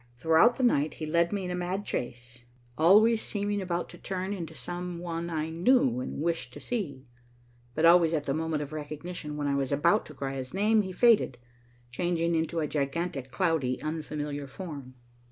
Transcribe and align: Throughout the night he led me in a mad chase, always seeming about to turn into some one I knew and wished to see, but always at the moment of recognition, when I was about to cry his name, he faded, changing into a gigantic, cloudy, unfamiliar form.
Throughout 0.17 0.55
the 0.57 0.63
night 0.63 0.95
he 0.95 1.05
led 1.05 1.31
me 1.31 1.45
in 1.45 1.51
a 1.51 1.55
mad 1.55 1.85
chase, 1.85 2.43
always 2.75 3.21
seeming 3.21 3.61
about 3.61 3.87
to 3.89 3.99
turn 3.99 4.33
into 4.33 4.55
some 4.55 4.97
one 4.97 5.29
I 5.29 5.51
knew 5.51 5.99
and 5.99 6.23
wished 6.23 6.53
to 6.53 6.59
see, 6.59 7.05
but 7.75 7.85
always 7.85 8.11
at 8.11 8.23
the 8.23 8.33
moment 8.33 8.63
of 8.63 8.73
recognition, 8.73 9.37
when 9.37 9.45
I 9.45 9.53
was 9.53 9.71
about 9.71 10.07
to 10.07 10.15
cry 10.15 10.33
his 10.37 10.55
name, 10.55 10.81
he 10.81 10.91
faded, 10.91 11.37
changing 11.91 12.33
into 12.33 12.61
a 12.61 12.67
gigantic, 12.67 13.29
cloudy, 13.29 13.79
unfamiliar 13.83 14.47
form. 14.47 14.95